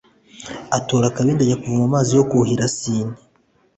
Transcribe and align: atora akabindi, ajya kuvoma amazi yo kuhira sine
atora 0.77 1.05
akabindi, 1.09 1.41
ajya 1.43 1.57
kuvoma 1.63 1.85
amazi 1.89 2.11
yo 2.17 2.23
kuhira 2.29 2.65
sine 2.77 3.15